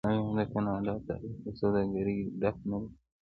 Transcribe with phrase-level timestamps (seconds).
[0.09, 2.89] آیا د کاناډا تاریخ له سوداګرۍ ډک نه دی؟